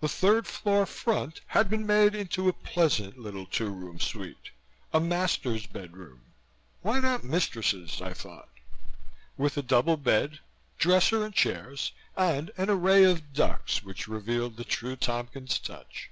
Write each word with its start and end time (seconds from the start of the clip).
The 0.00 0.08
third 0.08 0.48
floor 0.48 0.84
front 0.84 1.40
had 1.46 1.70
been 1.70 1.86
made 1.86 2.12
into 2.16 2.48
a 2.48 2.52
pleasant 2.52 3.16
little 3.20 3.46
two 3.46 3.70
room 3.70 4.00
suite 4.00 4.50
a 4.92 4.98
"master's 4.98 5.64
bedroom" 5.64 6.22
(Why 6.82 6.98
not 6.98 7.22
'mistress's?' 7.22 8.02
I 8.02 8.14
thought) 8.14 8.48
with 9.36 9.56
a 9.56 9.62
double 9.62 9.96
bed, 9.96 10.40
dresser 10.76 11.24
and 11.24 11.32
chairs, 11.32 11.92
and 12.16 12.50
an 12.56 12.68
array 12.68 13.04
of 13.04 13.32
ducks 13.32 13.84
which 13.84 14.08
revealed 14.08 14.56
the 14.56 14.64
true 14.64 14.96
Tompkins 14.96 15.60
touch. 15.60 16.10